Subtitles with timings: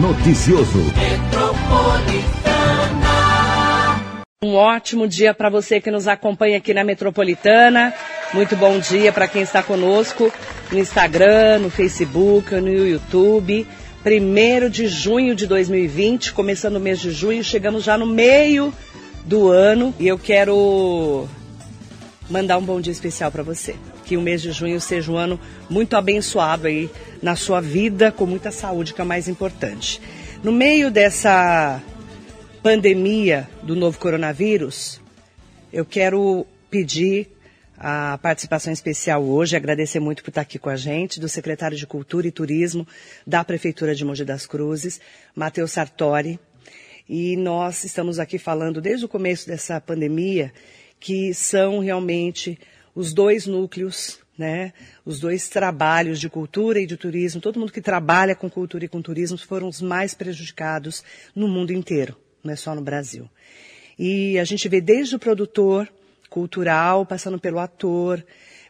[0.00, 0.78] Noticioso.
[4.40, 7.92] Um ótimo dia para você que nos acompanha aqui na Metropolitana.
[8.32, 10.32] Muito bom dia para quem está conosco
[10.70, 13.66] no Instagram, no Facebook, no YouTube.
[14.04, 18.72] Primeiro de junho de 2020, começando o mês de junho, chegamos já no meio
[19.24, 21.28] do ano e eu quero
[22.30, 23.74] mandar um bom dia especial para você.
[24.08, 26.88] Que o mês de junho seja um ano muito abençoado aí
[27.22, 30.00] na sua vida, com muita saúde, que é o mais importante.
[30.42, 31.82] No meio dessa
[32.62, 34.98] pandemia do novo coronavírus,
[35.70, 37.28] eu quero pedir
[37.76, 41.86] a participação especial hoje, agradecer muito por estar aqui com a gente, do secretário de
[41.86, 42.88] Cultura e Turismo
[43.26, 45.02] da Prefeitura de Mogi das Cruzes,
[45.36, 46.40] Matheus Sartori.
[47.06, 50.50] E nós estamos aqui falando desde o começo dessa pandemia
[50.98, 52.58] que são realmente
[52.98, 54.72] os dois núcleos, né?
[55.06, 58.88] Os dois trabalhos de cultura e de turismo, todo mundo que trabalha com cultura e
[58.88, 63.30] com turismo foram os mais prejudicados no mundo inteiro, não é só no Brasil.
[63.96, 65.88] E a gente vê desde o produtor
[66.28, 68.24] cultural, passando pelo ator,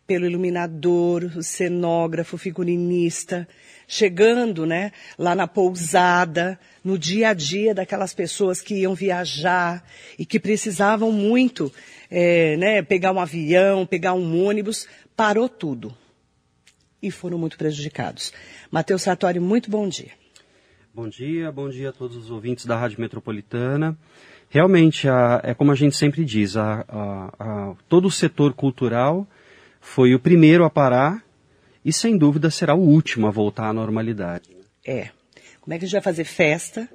[0.09, 3.47] pelo iluminador, o cenógrafo, o figurinista,
[3.87, 9.85] chegando, né, lá na pousada, no dia a dia daquelas pessoas que iam viajar
[10.19, 11.71] e que precisavam muito,
[12.11, 15.95] é, né, pegar um avião, pegar um ônibus, parou tudo.
[17.03, 18.33] E foram muito prejudicados.
[18.71, 20.13] Matheus Sartori, muito bom dia.
[20.95, 23.97] Bom dia, bom dia a todos os ouvintes da Rádio Metropolitana.
[24.49, 29.29] Realmente, a, é como a gente sempre diz, a, a, todo o setor cultural
[29.81, 31.23] foi o primeiro a parar
[31.85, 34.51] e, sem dúvida, será o último a voltar à normalidade.
[34.85, 35.09] É.
[35.61, 36.89] Como é que a gente vai fazer festa,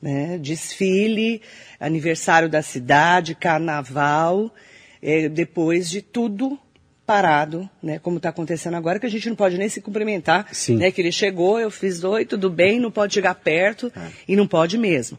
[0.00, 0.38] né?
[0.38, 1.42] desfile,
[1.78, 4.54] aniversário da cidade, carnaval,
[5.02, 6.58] é, depois de tudo
[7.06, 10.76] parado, né, como está acontecendo agora, que a gente não pode nem se cumprimentar, Sim.
[10.76, 14.10] né, que ele chegou, eu fiz oi, tudo bem, não pode chegar perto, É.
[14.28, 15.18] e não pode mesmo.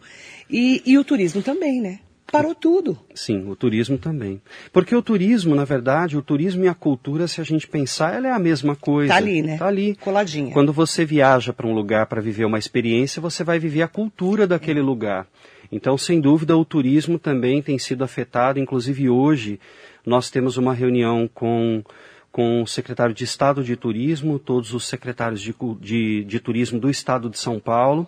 [0.50, 2.00] E, e o turismo também, né?
[2.32, 2.98] Parou tudo.
[3.14, 4.42] Sim, o turismo também.
[4.72, 8.28] Porque o turismo, na verdade, o turismo e a cultura, se a gente pensar, ela
[8.28, 9.12] é a mesma coisa.
[9.12, 9.58] Tá ali, né?
[9.58, 9.96] Tá ali.
[9.96, 10.54] Coladinha.
[10.54, 14.48] Quando você viaja para um lugar para viver uma experiência, você vai viver a cultura
[14.48, 15.28] daquele lugar.
[15.70, 18.60] Então, sem dúvida, o turismo também tem sido afetado.
[18.60, 19.60] Inclusive, hoje,
[20.06, 21.84] nós temos uma reunião com,
[22.32, 26.90] com o secretário de Estado de Turismo, todos os secretários de, de, de Turismo do
[26.90, 28.08] Estado de São Paulo.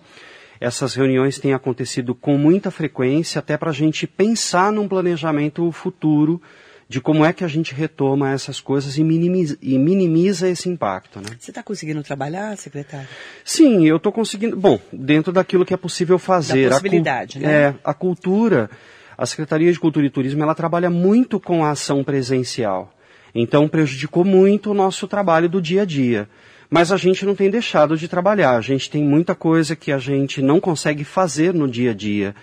[0.63, 6.41] Essas reuniões têm acontecido com muita frequência, até para a gente pensar num planejamento futuro
[6.87, 11.19] de como é que a gente retoma essas coisas e minimiza, e minimiza esse impacto.
[11.19, 11.35] Né?
[11.37, 13.09] Você está conseguindo trabalhar, secretário?
[13.43, 14.55] Sim, eu estou conseguindo.
[14.55, 16.69] Bom, dentro daquilo que é possível fazer.
[16.69, 17.51] Da A possibilidade, né?
[17.51, 18.69] É, a cultura,
[19.17, 22.93] a Secretaria de Cultura e Turismo, ela trabalha muito com a ação presencial.
[23.35, 26.29] Então prejudicou muito o nosso trabalho do dia a dia.
[26.73, 28.57] Mas a gente não tem deixado de trabalhar.
[28.57, 32.33] A gente tem muita coisa que a gente não consegue fazer no dia a dia.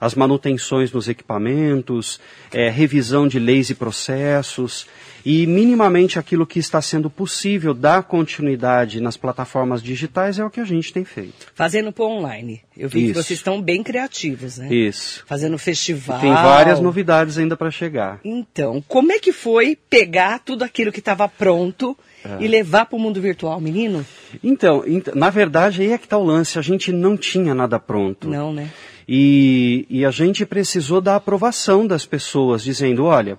[0.00, 2.20] As manutenções nos equipamentos,
[2.52, 4.86] é, revisão de leis e processos,
[5.24, 10.60] e minimamente aquilo que está sendo possível dar continuidade nas plataformas digitais é o que
[10.60, 11.48] a gente tem feito.
[11.54, 12.62] Fazendo por online.
[12.76, 13.22] Eu vi que Isso.
[13.22, 14.72] vocês estão bem criativos, né?
[14.72, 15.24] Isso.
[15.26, 16.20] Fazendo festival.
[16.20, 18.20] Tem várias novidades ainda para chegar.
[18.24, 22.36] Então, como é que foi pegar tudo aquilo que estava pronto É.
[22.42, 24.06] e levar para o mundo virtual, menino?
[24.42, 26.58] Então, ent- na verdade, aí é que está o lance.
[26.58, 28.28] A gente não tinha nada pronto.
[28.28, 28.70] Não, né?
[29.08, 33.38] E, e a gente precisou da aprovação das pessoas, dizendo, olha,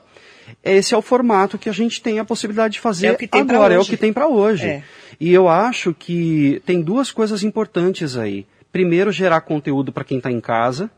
[0.63, 3.15] esse é o formato que a gente tem a possibilidade de fazer É
[3.55, 4.65] agora, é o que tem para hoje.
[4.65, 4.83] É.
[5.19, 8.47] E eu acho que tem duas coisas importantes aí.
[8.71, 10.89] Primeiro, gerar conteúdo para quem está em casa.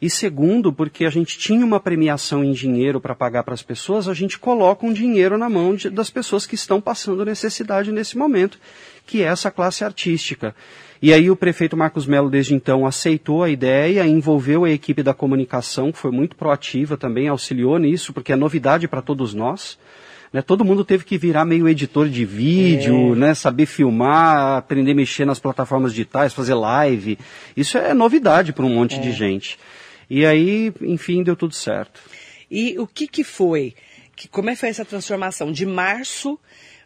[0.00, 4.06] E segundo, porque a gente tinha uma premiação em dinheiro para pagar para as pessoas,
[4.08, 8.16] a gente coloca um dinheiro na mão de- das pessoas que estão passando necessidade nesse
[8.16, 8.60] momento,
[9.04, 10.54] que é essa classe artística.
[11.00, 15.14] E aí o prefeito Marcos Melo, desde então, aceitou a ideia, envolveu a equipe da
[15.14, 19.78] comunicação, que foi muito proativa também, auxiliou nisso, porque é novidade para todos nós.
[20.32, 20.42] Né?
[20.42, 23.32] Todo mundo teve que virar meio editor de vídeo, né?
[23.34, 27.18] saber filmar, aprender a mexer nas plataformas digitais, fazer live.
[27.56, 29.58] Isso é novidade para um monte de gente.
[30.10, 32.00] E aí, enfim, deu tudo certo.
[32.50, 33.74] E o que que foi?
[34.16, 35.52] Que, como é que foi essa transformação?
[35.52, 36.38] De março,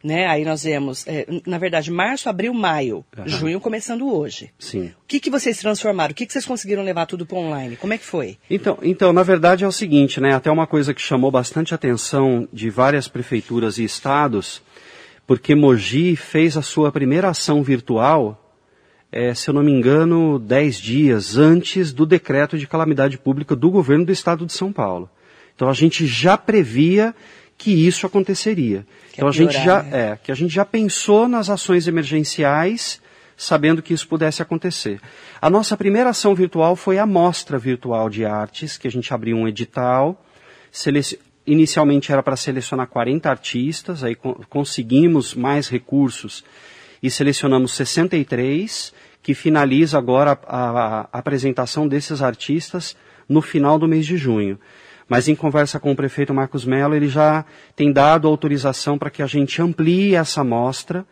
[0.02, 0.26] né?
[0.26, 4.50] Aí nós vemos, é, na verdade, março, abril, maio, junho começando hoje.
[4.58, 4.86] Sim.
[4.86, 6.12] O que que vocês transformaram?
[6.12, 7.76] O que que vocês conseguiram levar tudo para online?
[7.76, 8.38] Como é que foi?
[8.50, 10.34] Então, então, na verdade é o seguinte, né?
[10.34, 14.62] Até uma coisa que chamou bastante atenção de várias prefeituras e estados,
[15.26, 18.38] porque Mogi fez a sua primeira ação virtual,
[19.12, 23.70] eh, se eu não me engano, 10 dias antes do decreto de calamidade pública do
[23.70, 25.08] governo do estado de São Paulo.
[25.54, 27.14] Então a gente já previa
[27.62, 28.84] que isso aconteceria.
[29.12, 30.10] Que então a gente já né?
[30.10, 33.00] é que a gente já pensou nas ações emergenciais
[33.36, 35.00] sabendo que isso pudesse acontecer.
[35.40, 39.36] A nossa primeira ação virtual foi a Mostra Virtual de Artes, que a gente abriu
[39.36, 40.20] um edital,
[40.72, 41.16] selec...
[41.46, 46.44] inicialmente era para selecionar 40 artistas, aí co conseguimos mais recursos
[47.00, 48.92] e selecionamos 63,
[49.22, 52.96] que finaliza agora a, a, a apresentação desses artistas
[53.28, 54.58] no final do mês de junho.
[55.08, 57.44] Mas em conversa com o prefeito Marcos Mello, ele já
[57.74, 61.04] tem dado autorização para que a gente amplie essa amostra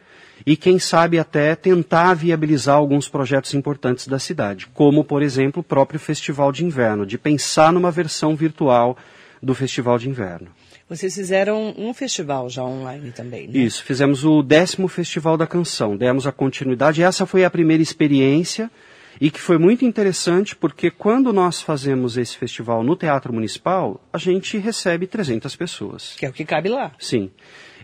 [0.46, 5.64] e, quem sabe, até tentar viabilizar alguns projetos importantes da cidade, como, por exemplo, o
[5.64, 8.96] próprio Festival de Inverno, de pensar numa versão virtual
[9.42, 10.48] do Festival de Inverno.
[10.88, 13.58] Vocês fizeram um festival já online também, né?
[13.60, 17.00] Isso, fizemos o décimo Festival da Canção, demos a continuidade.
[17.00, 18.68] Essa foi a primeira experiência
[19.20, 24.16] e que foi muito interessante porque quando nós fazemos esse festival no Teatro Municipal, a
[24.16, 26.14] gente recebe 300 pessoas.
[26.16, 26.92] Que é o que cabe lá.
[26.98, 27.30] Sim.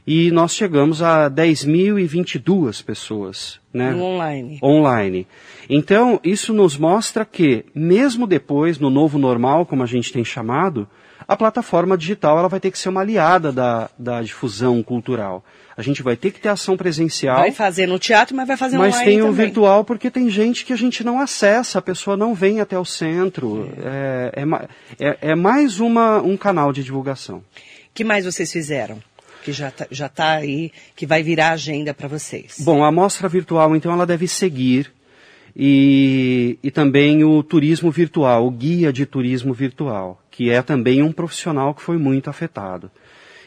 [0.06, 3.60] E nós chegamos a 10.022 pessoas.
[3.74, 3.92] Né?
[3.94, 4.58] Online.
[4.62, 5.26] Online.
[5.68, 10.88] Então, isso nos mostra que, mesmo depois, no novo normal, como a gente tem chamado,
[11.28, 15.44] a plataforma digital ela vai ter que ser uma aliada da, da difusão cultural.
[15.76, 17.36] A gente vai ter que ter ação presencial.
[17.38, 19.46] Vai fazer no teatro, mas vai fazer mas online tem o também.
[19.46, 22.84] virtual porque tem gente que a gente não acessa, a pessoa não vem até o
[22.84, 23.70] centro.
[23.84, 24.32] É,
[24.98, 27.42] é, é, é mais uma, um canal de divulgação.
[27.92, 28.98] que mais vocês fizeram?
[29.44, 32.56] Que já está já tá aí, que vai virar agenda para vocês.
[32.60, 34.92] Bom, a mostra virtual, então, ela deve seguir.
[35.58, 41.10] E, e também o turismo virtual, o guia de turismo virtual, que é também um
[41.10, 42.90] profissional que foi muito afetado.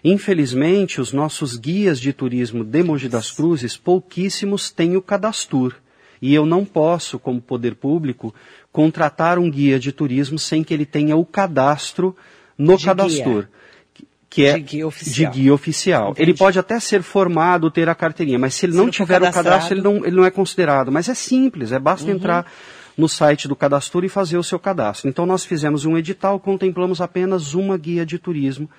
[0.03, 5.75] Infelizmente, os nossos guias de turismo de Mogi das Cruzes, pouquíssimos têm o cadastur.
[6.19, 8.33] E eu não posso, como poder público,
[8.71, 12.15] contratar um guia de turismo sem que ele tenha o cadastro
[12.57, 13.47] no De cadastur.
[14.29, 15.31] Que é De guia oficial.
[15.31, 16.13] de guia oficial.
[16.15, 19.31] Ele pode até ser formado, ter a carteirinha, mas se ele Se não tiver o
[19.31, 20.91] cadastro, ele não, ele não é considerado.
[20.91, 22.45] Mas é simples, é basta entrar
[22.99, 25.09] no site do cadastro e fazer o seu cadastro.
[25.09, 28.69] Então nós fizemos um edital, contemplamos apenas uma guia de turismo,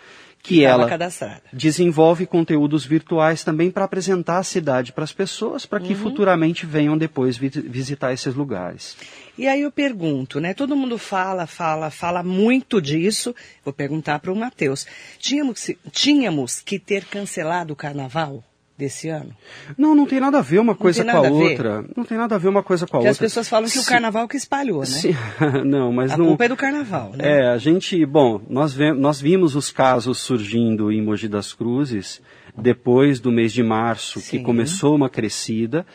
[0.43, 1.43] que ela cadastrada.
[1.53, 5.87] desenvolve conteúdos virtuais também para apresentar a cidade para as pessoas, para Uhum.
[5.87, 8.97] que futuramente venham depois vi- visitar esses lugares.
[9.37, 10.55] E aí eu pergunto, né?
[10.55, 13.35] Todo mundo fala, fala, fala muito disso.
[13.65, 14.87] Vou perguntar para o Matheus.
[15.19, 18.43] Tínhamos, tínhamos que ter cancelado o carnaval
[18.81, 19.31] desse ano?
[19.79, 21.85] Não, não tem nada a ver uma coisa com a a outra.
[21.97, 23.27] Não tem nada a ver uma coisa com a Porque as outra.
[23.27, 24.87] pessoas falam que o carnaval que espalhou, né?
[24.87, 25.17] se-
[25.65, 26.27] não, mas A não.
[26.27, 27.41] culpa é do carnaval, né?
[27.43, 32.21] É, a gente, bom, nós, ve- nós vimos os casos surgindo em Mogi das Cruzes
[32.57, 34.39] depois do mês de março, Sim.
[34.39, 35.87] que começou uma crescida.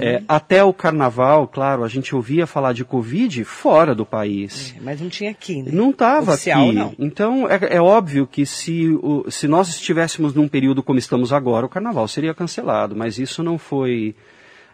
[0.00, 4.74] É, até o carnaval, claro, a gente ouvia falar de Covid fora do país.
[4.76, 5.70] É, Mas não tinha aqui, né?
[5.72, 6.50] Não estava aqui.
[6.72, 6.94] não.
[6.98, 11.66] Então, é, é óbvio que se, o- se nós estivéssemos num período como estamos agora,
[11.66, 12.94] o carnaval seria cancelado.
[12.96, 14.14] Mas isso não foi,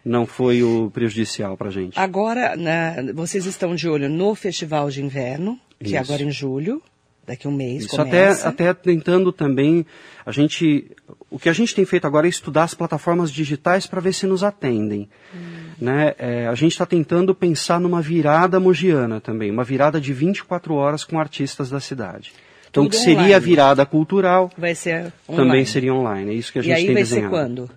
[0.05, 1.99] não foi o prejudicial para a gente.
[1.99, 6.13] Agora, na- vocês estão de olho no Festival de Inverno, que é Isso.
[6.13, 6.83] agora em julho,
[7.31, 8.49] daqui a um mês Isso até, começa.
[8.49, 9.87] até tentando também,
[10.27, 10.91] a gente,
[11.31, 14.27] o que a gente tem feito agora é estudar as plataformas digitais para ver se
[14.27, 15.09] nos atendem.
[15.35, 15.39] Hum.
[15.81, 16.15] Né?
[16.19, 21.05] É, a gente está tentando pensar numa virada mogiana também, uma virada de 24 horas
[21.05, 22.33] com artistas da cidade.
[22.69, 23.35] Então, Tudo que seria online.
[23.35, 25.49] a virada cultural, Vai ser online.
[25.49, 26.31] também seria online.
[26.33, 27.35] É isso que a E gente aí tem vai desenhado.
[27.35, 27.71] ser quando?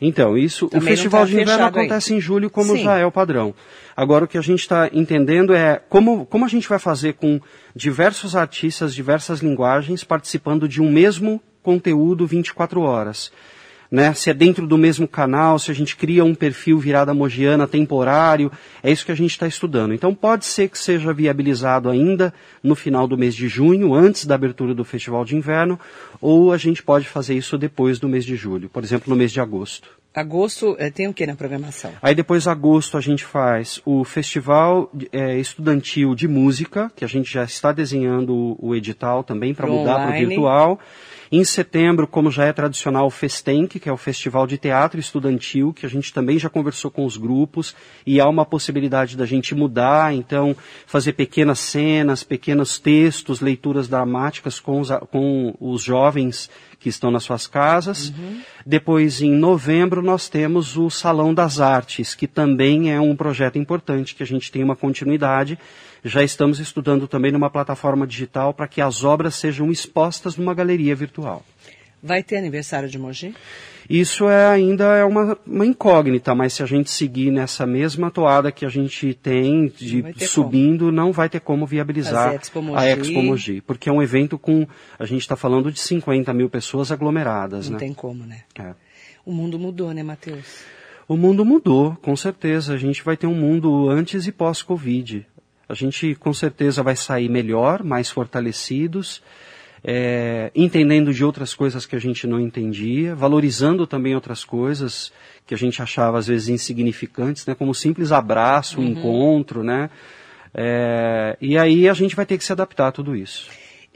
[0.00, 2.84] Então, isso, Também o Festival tá de Inverno acontece em julho, como Sim.
[2.84, 3.54] já é o padrão.
[3.96, 7.40] Agora, o que a gente está entendendo é como, como a gente vai fazer com
[7.74, 13.30] diversos artistas, diversas linguagens, participando de um mesmo conteúdo 24 horas.
[13.90, 14.14] Né?
[14.14, 18.52] Se é dentro do mesmo canal, se a gente cria um perfil virada mogiana temporário,
[18.82, 19.92] é isso que a gente está estudando.
[19.92, 22.32] Então pode ser que seja viabilizado ainda
[22.62, 25.78] no final do mês de junho, antes da abertura do Festival de Inverno,
[26.20, 29.32] ou a gente pode fazer isso depois do mês de julho, por exemplo, no mês
[29.32, 30.00] de agosto.
[30.12, 31.92] Agosto eh, tem o que na programação?
[32.02, 37.32] Aí depois, agosto, a gente faz o Festival eh, Estudantil de Música, que a gente
[37.32, 40.80] já está desenhando o, o edital também para mudar para o virtual.
[41.32, 45.72] Em setembro, como já é tradicional, o Festenc, que é o Festival de Teatro Estudantil,
[45.72, 47.72] que a gente também já conversou com os grupos,
[48.04, 50.56] e há uma possibilidade da gente mudar, então,
[50.86, 57.22] fazer pequenas cenas, pequenos textos, leituras dramáticas com os, com os jovens que estão nas
[57.22, 58.12] suas casas.
[58.64, 64.14] Depois, em novembro, nós temos o Salão das Artes, que também é um projeto importante,
[64.14, 65.58] que a gente tem uma continuidade.
[66.02, 70.96] Já estamos estudando também numa plataforma digital para que as obras sejam expostas numa galeria
[70.96, 71.44] virtual.
[72.02, 73.34] Vai ter aniversário de Mogi?
[73.88, 78.52] Isso é ainda é uma, uma incógnita, mas se a gente seguir nessa mesma toada
[78.52, 83.20] que a gente tem de Não subindo, não vai ter como viabilizar Expo a Expo
[83.20, 84.66] Mogi, porque é um evento com,
[84.98, 87.78] a gente está falando de 50 mil pessoas aglomeradas, Não né?
[87.80, 88.42] tem como, né?
[88.56, 88.74] É.
[89.26, 90.62] O mundo mudou, né, Matheus?
[91.10, 92.72] O mundo mudou, com certeza.
[92.72, 95.26] A gente vai ter um mundo antes e pós-Covid.
[95.68, 99.20] A gente com certeza vai sair melhor, mais fortalecidos,
[99.82, 105.12] é, entendendo de outras coisas que a gente não entendia, valorizando também outras coisas
[105.46, 108.90] que a gente achava às vezes insignificantes, né, como um simples abraço, um uhum.
[108.90, 109.90] encontro, né?
[110.52, 113.48] É, e aí a gente vai ter que se adaptar a tudo isso.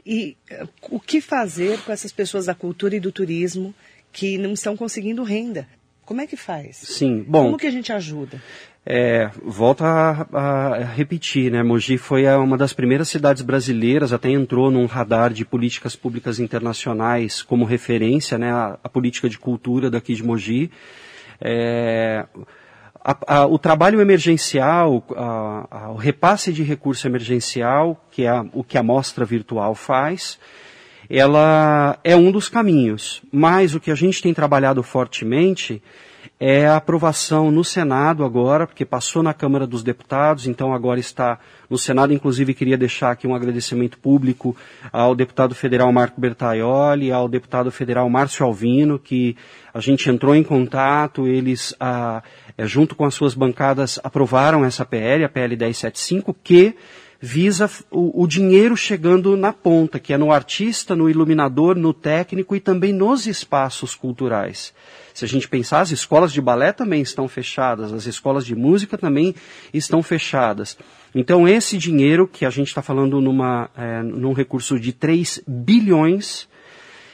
[0.05, 3.73] E uh, o que fazer com essas pessoas da cultura e do turismo
[4.11, 5.67] que não estão conseguindo renda?
[6.05, 6.77] Como é que faz?
[6.77, 7.45] Sim, bom.
[7.45, 8.41] Como que a gente ajuda?
[8.87, 11.63] É, volto a, a, repetir, né?
[11.63, 17.41] Mogi foi uma das primeiras cidades brasileiras, até entrou num radar de políticas públicas internacionais
[17.41, 18.51] como referência, né?
[18.51, 20.69] A, a política de cultura daqui de Mogi.
[21.41, 22.27] É,
[23.27, 25.03] a, o trabalho emergencial,
[25.89, 30.39] o repasse de recurso emergencial, que é o que a mostra virtual faz,
[31.09, 33.21] ela é um dos caminhos.
[33.31, 35.81] Mas o que a gente tem trabalhado fortemente
[36.39, 41.39] é a aprovação no Senado agora, porque passou na Câmara dos Deputados, então agora está
[41.69, 42.13] no Senado.
[42.13, 44.55] Inclusive, queria deixar aqui um agradecimento público
[44.91, 49.37] ao deputado federal Marco Bertaioli, ao deputado federal Márcio Alvino, que
[49.73, 52.21] a gente entrou em contato, eles, ah,
[52.57, 56.75] é, junto com as suas bancadas, aprovaram essa PL, a PL 1075, que
[57.19, 62.55] visa o, o, dinheiro chegando na ponta, que é no artista, no iluminador, no técnico
[62.55, 64.73] e também nos espaços culturais.
[65.13, 68.97] Se a gente pensar, as escolas de balé também estão fechadas, as escolas de música
[68.97, 69.33] também
[69.73, 70.77] estão fechadas.
[71.13, 76.49] Então, esse dinheiro que a gente está falando numa, é, num recurso de 3 bilhões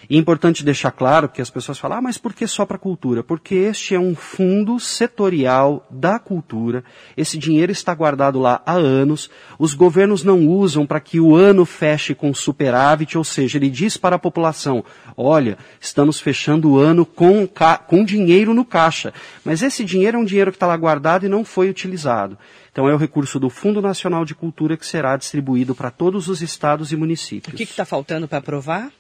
[0.10, 2.76] e é importante deixar claro que as pessoas falam, ah, mas por que só para
[2.76, 3.24] a cultura?
[3.24, 6.84] Porque este é um fundo setorial da cultura.
[7.16, 9.30] Esse dinheiro está guardado lá há anos.
[9.60, 13.98] Os governos não usam para que o ano feche com superávit, ou seja, ele diz
[13.98, 14.84] para a população,
[15.16, 17.48] olha, estamos fechando o ano com,
[17.88, 19.14] com dinheiro no caixa.
[19.46, 22.38] Mas esse dinheiro é um dinheiro que está lá guardado e não foi utilizado.
[22.72, 26.42] Então é o recurso do Fundo Nacional de Cultura que será distribuído para todos os
[26.42, 27.54] estados e municípios.
[27.54, 28.92] O que está faltando para aprovar?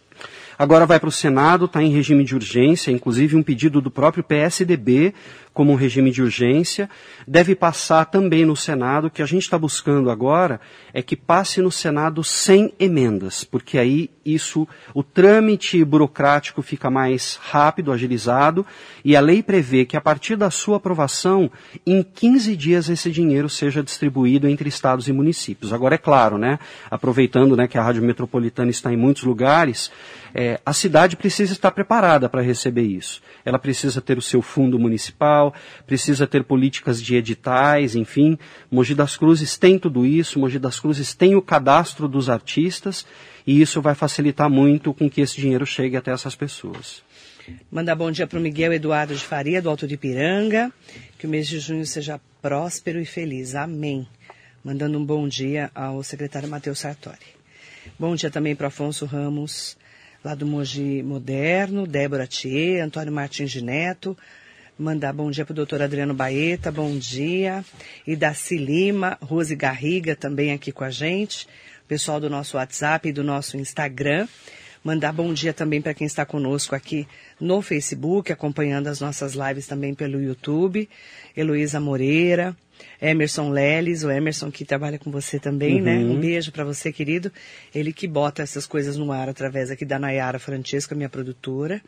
[0.61, 4.23] Agora vai para o Senado, está em regime de urgência, inclusive um pedido do próprio
[4.23, 5.11] PSDB
[5.53, 6.89] como um regime de urgência.
[7.27, 9.07] Deve passar também no Senado.
[9.07, 10.59] O que a gente está buscando agora
[10.93, 17.39] é que passe no Senado sem emendas, porque aí isso, o trâmite burocrático fica mais
[17.41, 18.65] rápido, agilizado,
[19.03, 21.49] e a lei prevê que a partir da sua aprovação,
[21.85, 25.73] em 15 dias esse dinheiro seja distribuído entre estados e municípios.
[25.73, 29.91] Agora é claro, né, aproveitando né, que a Rádio Metropolitana está em muitos lugares,
[30.33, 33.21] é, a cidade precisa estar preparada para receber isso.
[33.43, 35.40] Ela precisa ter o seu fundo municipal,
[35.87, 38.37] precisa ter políticas de editais, enfim.
[38.69, 43.05] Mogi das Cruzes tem tudo isso, Mogi das Cruzes tem o cadastro dos artistas
[43.47, 47.01] e isso vai facilitar muito com que esse dinheiro chegue até essas pessoas.
[47.71, 50.71] Mandar bom dia para o Miguel Eduardo de Faria, do Alto de Piranga.
[51.17, 53.55] Que o mês de junho seja próspero e feliz.
[53.55, 54.07] Amém.
[54.63, 57.41] Mandando um bom dia ao secretário Matheus Sartori.
[57.97, 59.75] Bom dia também para Afonso Ramos,
[60.23, 64.15] lá do Mogi Moderno, Débora Thier, Antônio Martins de Neto,
[64.77, 67.63] mandar bom dia para o doutor Adriano Baeta, bom dia,
[68.05, 71.47] e Daci Lima, Rose Garriga também aqui com a gente,
[71.87, 74.27] pessoal do nosso WhatsApp e do nosso Instagram,
[74.83, 77.07] mandar bom dia também para quem está conosco aqui
[77.39, 80.89] no Facebook, acompanhando as nossas lives também pelo YouTube,
[81.35, 82.55] Heloísa Moreira,
[83.01, 85.97] Emerson Leles, o Emerson que trabalha com você também, né?
[85.97, 86.07] uhum.
[86.07, 86.13] né?
[86.13, 87.31] Um beijo para você, querido.
[87.73, 91.81] Ele que bota essas coisas no ar através aqui da Nayara Francesca, minha produtora,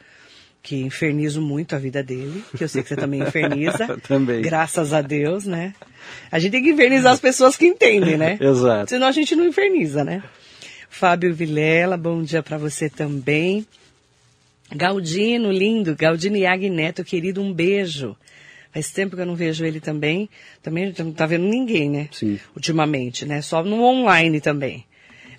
[0.63, 4.00] que infernizo muito a vida dele, que eu sei que você também inferniza.
[4.08, 4.41] também.
[4.41, 5.75] Graças a Deus, né?
[6.32, 8.38] A gente tem que infernizar as pessoas que entendem, né?
[8.41, 8.89] Exato.
[8.89, 10.24] Senão a gente não inferniza, né?
[10.89, 13.67] Fábio Vilela, bom dia para você também.
[14.74, 18.15] Galdino, lindo, Galdino Iag Neto, querido, um beijo.
[18.72, 20.29] Faz tempo que eu não vejo ele também.
[20.62, 22.08] Também não tá vendo ninguém, né?
[22.12, 22.39] Sim.
[22.55, 23.41] Ultimamente, né?
[23.41, 24.86] Só no online também.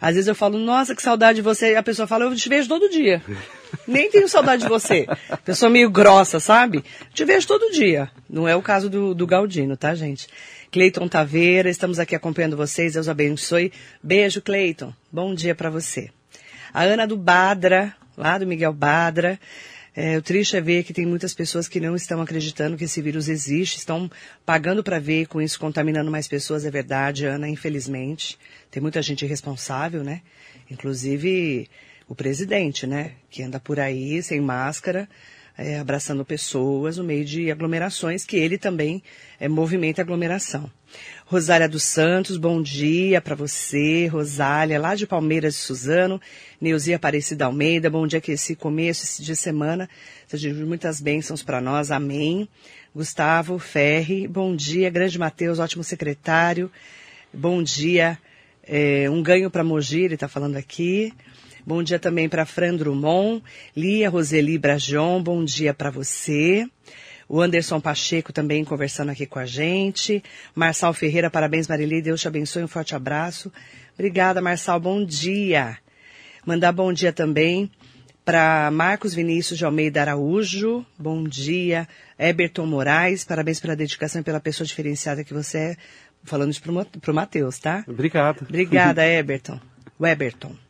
[0.00, 1.72] Às vezes eu falo, nossa, que saudade de você.
[1.72, 3.22] E a pessoa fala, eu te vejo todo dia.
[3.86, 5.06] Nem tenho saudade de você.
[5.44, 6.84] Pessoa meio grossa, sabe?
[7.12, 8.10] Te vejo todo dia.
[8.28, 10.28] Não é o caso do, do Galdino, tá, gente?
[10.70, 12.94] Cleiton Taveira, estamos aqui acompanhando vocês.
[12.94, 13.72] Deus abençoe.
[14.02, 14.92] Beijo, Cleiton.
[15.12, 16.10] Bom dia para você.
[16.72, 19.38] A Ana do Badra, lá do Miguel Badra.
[19.96, 23.00] É, o triste é ver que tem muitas pessoas que não estão acreditando que esse
[23.00, 24.10] vírus existe, estão
[24.44, 28.36] pagando para ver com isso contaminando mais pessoas, é verdade, Ana, infelizmente.
[28.72, 30.22] Tem muita gente irresponsável, né?
[30.68, 31.70] Inclusive
[32.08, 33.12] o presidente, né?
[33.30, 35.08] Que anda por aí sem máscara,
[35.56, 39.02] é, abraçando pessoas no meio de aglomerações, que ele também
[39.38, 40.70] é, movimenta aglomeração.
[41.26, 44.06] Rosália dos Santos, bom dia para você.
[44.06, 46.20] Rosália, lá de Palmeiras de Suzano.
[46.60, 49.88] Neuzia Aparecida Almeida, bom dia que esse começo, esse dia de semana,
[50.26, 52.48] seja de muitas bênçãos para nós, amém.
[52.94, 54.90] Gustavo Ferri, bom dia.
[54.90, 56.70] Grande Mateus, ótimo secretário.
[57.32, 58.18] Bom dia.
[58.62, 61.12] É, um ganho para Mogi, ele está falando aqui.
[61.66, 63.42] Bom dia também para Fran Drummond,
[63.74, 66.68] Lia Roseli Brajon, bom dia para você.
[67.26, 70.22] O Anderson Pacheco também conversando aqui com a gente.
[70.54, 73.50] Marçal Ferreira, parabéns Marilei, Deus te abençoe, um forte abraço.
[73.94, 75.78] Obrigada, Marçal, bom dia.
[76.44, 77.70] Mandar bom dia também
[78.26, 81.88] para Marcos Vinícius de Almeida Araújo, bom dia.
[82.18, 85.76] Eberton Moraes, parabéns pela dedicação e pela pessoa diferenciada que você é.
[86.24, 87.84] Falando isso para o Matheus, tá?
[87.88, 88.42] Obrigado.
[88.42, 89.58] Obrigada, Eberton.
[89.98, 90.63] Weberton.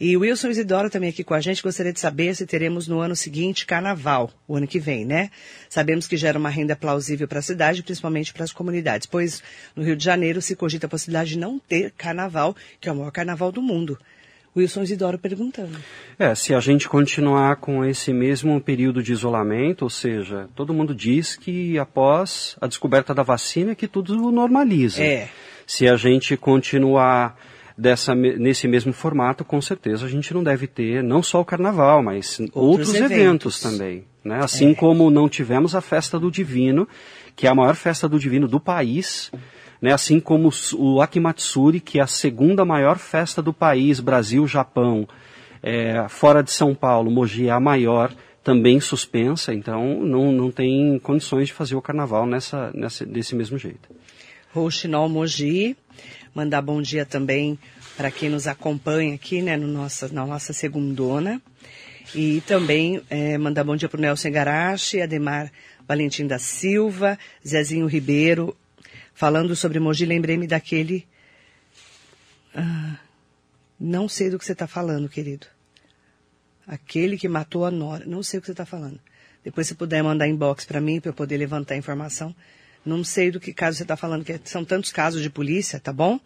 [0.00, 1.62] E o Wilson Isidoro também aqui com a gente.
[1.62, 5.30] Gostaria de saber se teremos no ano seguinte carnaval, o ano que vem, né?
[5.68, 9.42] Sabemos que gera uma renda plausível para a cidade, principalmente para as comunidades, pois
[9.76, 12.96] no Rio de Janeiro se cogita a possibilidade de não ter carnaval, que é o
[12.96, 13.98] maior carnaval do mundo.
[14.56, 15.78] Wilson Isidoro perguntando.
[16.18, 20.94] É, se a gente continuar com esse mesmo período de isolamento, ou seja, todo mundo
[20.94, 25.02] diz que após a descoberta da vacina é que tudo normaliza.
[25.02, 25.28] É.
[25.66, 27.38] Se a gente continuar
[27.80, 32.02] dessa, nesse mesmo formato, com certeza a gente não deve ter não só o carnaval,
[32.02, 33.10] mas outros, outros eventos.
[33.12, 33.60] eventos.
[33.60, 34.04] também.
[34.22, 34.38] Né?
[34.42, 34.74] Assim é.
[34.74, 36.86] como não tivemos a festa do Divino,
[37.34, 39.32] que é a maior festa do Divino do país,
[39.80, 39.92] né?
[39.92, 45.08] assim como o Akimatsuri, que é a segunda maior festa do país, Brasil, Japão,
[45.62, 48.12] é, fora de São Paulo, Mogi é a maior,
[48.44, 53.56] também suspensa, então não, não tem condições de fazer o carnaval nessa, nessa, desse mesmo
[53.56, 53.88] jeito.
[54.52, 55.76] Rouxinol Mogi,
[56.34, 57.58] Mandar bom dia também
[57.96, 61.42] para quem nos acompanha aqui, né, no nossa, na nossa segundona.
[62.14, 65.50] E também é, mandar bom dia para o Nelson Garache, Ademar
[65.86, 68.56] Valentim da Silva, Zezinho Ribeiro.
[69.12, 71.06] Falando sobre Mogi, lembrei-me daquele.
[72.54, 72.96] Ah,
[73.78, 75.46] não sei do que você está falando, querido.
[76.66, 78.04] Aquele que matou a Nora.
[78.06, 79.00] Não sei o que você está falando.
[79.42, 82.34] Depois, se puder mandar inbox para mim, para eu poder levantar a informação.
[82.84, 85.92] Não sei do que caso você está falando, que são tantos casos de polícia, tá
[85.92, 86.18] bom?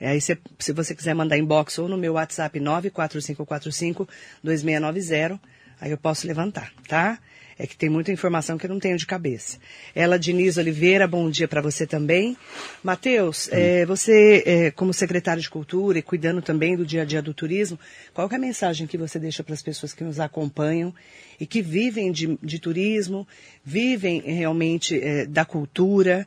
[0.00, 5.38] Aí, se, se você quiser mandar inbox ou no meu WhatsApp 94545-2690,
[5.78, 7.18] aí eu posso levantar, tá?
[7.60, 9.58] É que tem muita informação que eu não tenho de cabeça.
[9.94, 12.34] Ela, Diniz Oliveira, bom dia para você também.
[12.82, 17.20] Matheus, é, você, é, como secretário de Cultura e cuidando também do dia a dia
[17.20, 17.78] do turismo,
[18.14, 20.94] qual é a mensagem que você deixa para as pessoas que nos acompanham
[21.38, 23.28] e que vivem de, de turismo,
[23.62, 26.26] vivem realmente é, da cultura,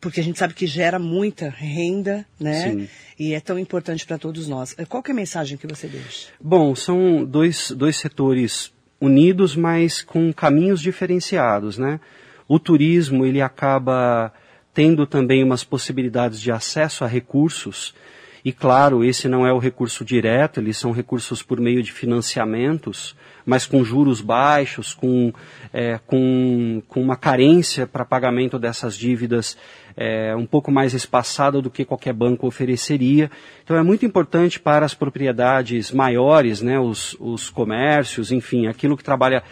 [0.00, 2.72] porque a gente sabe que gera muita renda, né?
[2.72, 2.88] Sim.
[3.16, 4.74] E é tão importante para todos nós.
[4.88, 6.26] Qual é a mensagem que você deixa?
[6.40, 8.71] Bom, são dois, dois setores
[9.02, 11.98] unidos, mas com caminhos diferenciados, né?
[12.46, 14.32] O turismo, ele acaba
[14.72, 17.92] tendo também umas possibilidades de acesso a recursos,
[18.44, 23.14] e claro, esse não é o recurso direto, eles são recursos por meio de financiamentos,
[23.46, 25.32] mas com juros baixos, com,
[25.72, 29.56] é, com, com uma carência para pagamento dessas dívidas
[29.96, 33.30] é, um pouco mais espaçada do que qualquer banco ofereceria.
[33.62, 39.04] Então é muito importante para as propriedades maiores, né, os, os comércios, enfim, aquilo que
[39.04, 39.42] trabalha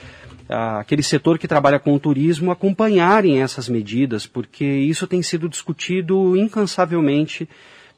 [0.81, 6.37] aquele setor que trabalha com o turismo acompanharem essas medidas, porque isso tem sido discutido
[6.37, 7.49] incansavelmente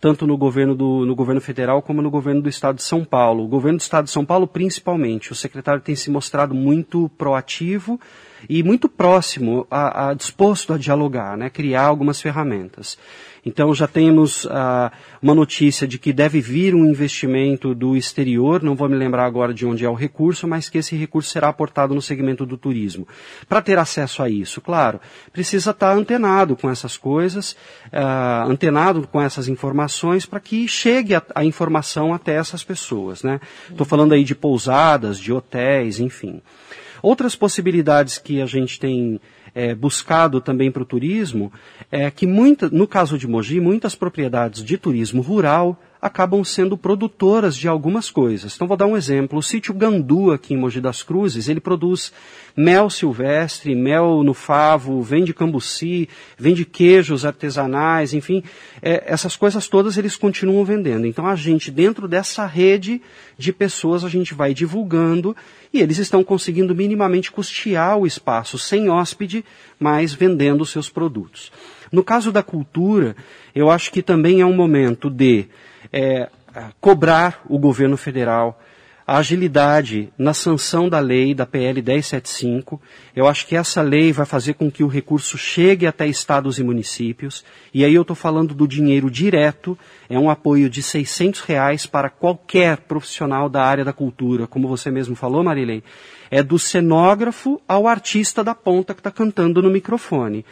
[0.03, 3.45] tanto no governo, do, no governo federal como no governo do estado de São Paulo.
[3.45, 8.01] O governo do estado de São Paulo, principalmente, o secretário tem se mostrado muito proativo
[8.49, 12.99] e muito próximo, a, a disposto a dialogar, né, criar algumas ferramentas.
[13.45, 18.77] Então já temos ah, uma notícia de que deve vir um investimento do exterior, não
[18.77, 21.93] vou me lembrar agora de onde é o recurso, mas que esse recurso será aportado
[21.93, 23.07] no segmento do turismo.
[23.49, 25.01] Para ter acesso a isso, claro,
[25.33, 27.57] precisa estar antenado com essas coisas,
[27.93, 33.19] ah, antenado com essas informações para que chegue a, a, informação até essas pessoas.
[33.19, 33.85] Estou né?
[33.85, 36.41] falando aí de pousadas, de hotéis, enfim.
[37.03, 39.21] Outras possibilidades que a gente tem
[39.55, 41.53] é, buscado também para o turismo
[41.91, 47.57] é que, muita, no caso de Mogi, muitas propriedades de turismo rural acabam sendo produtoras
[47.57, 48.57] de algumas coisas.
[48.57, 49.39] Então vou dar um exemplo.
[49.39, 52.13] O sítio Gandu aqui em Mogi das Cruzes, ele produz
[52.57, 58.43] mel silvestre, mel no favo, vende cambuci, vende queijos artesanais, enfim,
[58.83, 61.07] é, essas coisas todas eles continuam vendendo.
[61.07, 63.01] Então a gente, dentro dessa rede
[63.39, 65.37] de pessoas, a gente vai divulgando
[65.73, 69.45] e eles estão conseguindo minimamente custear o espaço sem hóspede,
[69.79, 71.53] mas vendendo seus produtos.
[71.93, 73.15] No caso da cultura,
[73.55, 75.47] eu acho que também é um momento de
[75.93, 76.29] é,
[76.81, 78.61] cobrar o governo federal
[79.07, 82.81] a agilidade na sanção da lei, da PL 1075.
[83.15, 86.65] Eu acho que essa lei vai fazer com que o recurso chegue até estados e
[86.65, 87.45] municípios.
[87.75, 89.77] E aí eu estou falando do dinheiro direto,
[90.09, 94.47] é um apoio de 600 reais para qualquer profissional da área da cultura.
[94.47, 95.83] Como você mesmo falou, Marilei,
[96.33, 100.47] é do cenógrafo ao artista da ponta que está cantando no microfone.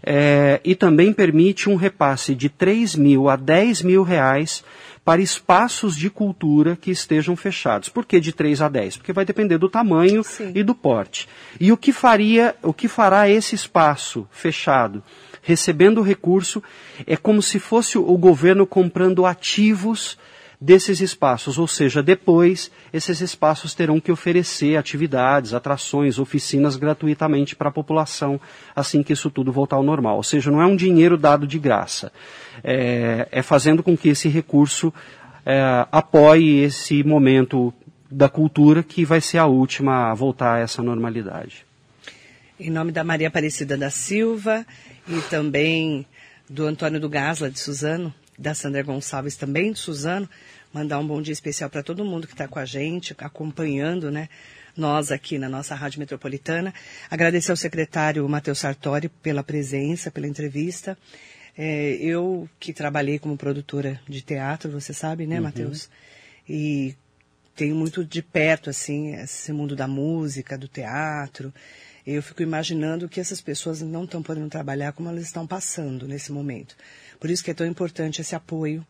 [0.00, 4.62] É, e também permite um repasse de 3 mil a 10 mil reais
[5.04, 7.88] para espaços de cultura que estejam fechados.
[7.88, 8.98] Por que de 3 a 10?
[8.98, 10.52] Porque vai depender do tamanho Sim.
[10.54, 11.28] e do porte.
[11.58, 15.02] E o que faria, o que fará esse espaço fechado?
[15.42, 16.62] Recebendo o recurso,
[17.08, 20.16] é como se fosse o governo comprando ativos
[20.64, 27.68] desses espaços, ou seja, depois esses espaços terão que oferecer atividades, atrações, oficinas gratuitamente para
[27.68, 28.40] a população
[28.74, 30.16] assim que isso tudo voltar ao normal.
[30.16, 32.10] Ou seja, não é um dinheiro dado de graça,
[32.62, 34.92] é, é fazendo com que esse recurso
[35.44, 37.70] é, apoie esse momento
[38.10, 41.66] da cultura que vai ser a última a voltar a essa normalidade.
[42.58, 44.64] Em nome da Maria Aparecida da Silva
[45.06, 46.06] e também
[46.48, 50.28] do Antônio do Gasla de Suzano, da Sandra Gonçalves também de Suzano,
[50.72, 54.28] mandar um bom dia especial para todo mundo que está com a gente, acompanhando, né?
[54.76, 56.74] Nós aqui na nossa Rádio Metropolitana.
[57.08, 60.98] Agradecer ao secretário Matheus Sartori pela presença, pela entrevista.
[61.56, 65.42] É, eu que trabalhei como produtora de teatro, você sabe, né, uhum.
[65.42, 65.88] Matheus?
[66.48, 66.96] E
[67.54, 71.54] tenho muito de perto, assim, esse mundo da música, do teatro.
[72.04, 76.32] Eu fico imaginando que essas pessoas não estão podendo trabalhar como elas estão passando nesse
[76.32, 76.76] momento.
[77.18, 78.86] Por isso que é tão importante esse apoio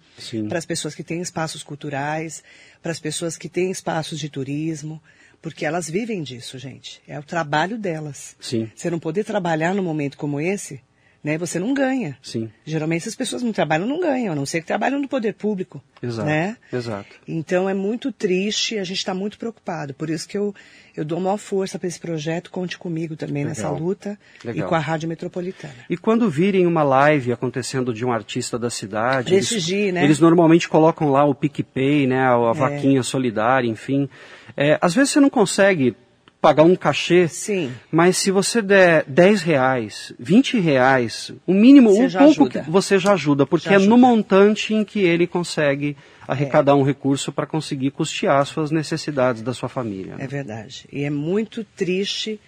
[0.48, 2.42] para as pessoas que têm espaços culturais,
[2.82, 5.02] para as pessoas que têm espaços de turismo,
[5.40, 7.02] porque elas vivem disso, gente.
[7.06, 8.36] É o trabalho delas.
[8.40, 8.70] Sim.
[8.74, 10.80] Você não poder trabalhar num momento como esse,
[11.24, 12.18] né, você não ganha.
[12.22, 12.50] Sim.
[12.66, 15.82] Geralmente as pessoas não trabalham, não ganham, a não ser que trabalham no poder público.
[16.02, 16.28] Exato.
[16.28, 16.58] Né?
[16.70, 17.16] Exato.
[17.26, 19.94] Então é muito triste, a gente está muito preocupado.
[19.94, 20.54] Por isso que eu,
[20.94, 23.48] eu dou maior força para esse projeto, conte comigo também Legal.
[23.48, 24.66] nessa luta Legal.
[24.66, 25.74] e com a Rádio Metropolitana.
[25.88, 30.04] E quando virem uma live acontecendo de um artista da cidade, Prestigie, eles, né?
[30.04, 34.10] eles normalmente colocam lá o PicPay, né, a, a vaquinha solidária, enfim.
[34.54, 35.96] É, às vezes você não consegue
[36.44, 37.72] pagar um cachê, Sim.
[37.90, 42.62] mas se você der 10 reais, 20 reais, o mínimo, Você um pouco, ajuda.
[42.64, 43.88] que você já ajuda, porque Já é ajuda.
[43.90, 45.96] no montante em que ele consegue
[46.28, 50.16] arrecadar um recurso para conseguir custear as suas necessidades da sua família.
[50.16, 50.24] né?
[50.24, 50.86] É verdade.
[50.92, 52.38] E é muito triste.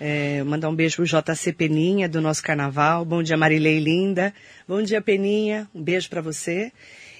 [0.00, 3.04] é, mandar um beijo pro JC Peninha do nosso carnaval.
[3.04, 4.34] Bom dia, Marilei Linda.
[4.66, 5.68] Bom dia, Peninha.
[5.72, 6.72] Um beijo para você.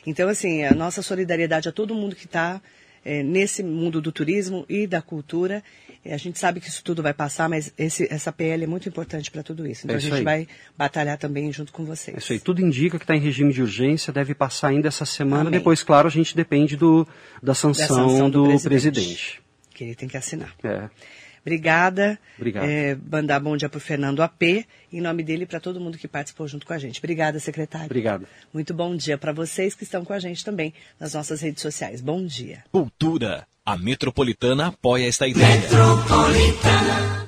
[0.05, 2.61] Então, assim, a nossa solidariedade a todo mundo que está
[3.05, 5.63] nesse mundo do turismo e da cultura.
[6.05, 8.89] É, a gente sabe que isso tudo vai passar, mas esse- essa PL é muito
[8.89, 9.83] importante para tudo isso.
[9.85, 10.25] Então É a isso gente aí.
[10.25, 12.17] vai batalhar também junto com vocês.
[12.17, 15.05] É Isso aí, tudo indica que está em regime de urgência, deve passar ainda essa
[15.05, 15.43] semana.
[15.43, 15.53] Amém.
[15.61, 17.07] Depois, claro, a gente depende do,
[17.41, 18.91] da sanção, Da sanção do do, presidente.
[18.91, 19.43] presidente.
[19.75, 20.53] Que ele tem que assinar.
[20.65, 20.89] É.
[21.43, 22.19] Obrigada.
[22.37, 22.65] Obrigado.
[22.65, 25.99] É, mandar bom dia para o Fernando AP, em nome dele e para todo mundo
[25.99, 26.99] que participou junto com a gente.
[26.99, 27.87] Obrigada, secretário.
[27.87, 28.27] Obrigado.
[28.53, 32.01] Muito bom dia para vocês que estão com a gente também nas nossas redes sociais.
[32.01, 32.65] Bom dia.
[32.71, 33.47] Cultura.
[33.65, 35.63] A Metropolitana apoia esta ideia.